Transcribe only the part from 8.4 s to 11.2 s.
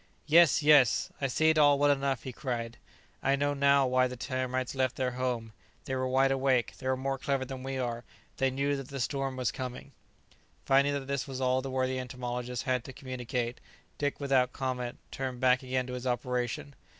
knew that the storm was coming!" Finding that